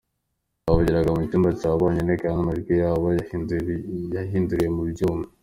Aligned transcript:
Bavugiraga 0.65 1.09
mu 1.15 1.21
cyumba 1.29 1.49
cya 1.59 1.71
bonyine 1.79 2.13
kandi 2.21 2.39
amajwi 2.41 2.73
yabo 2.81 3.07
yahinduriwe 3.17 4.67
mu 4.77 4.83
byuma. 4.91 5.23